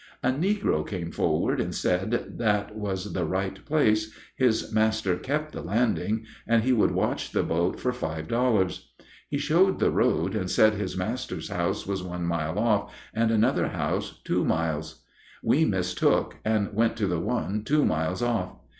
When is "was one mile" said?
11.85-12.57